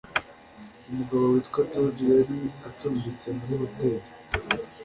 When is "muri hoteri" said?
3.37-4.07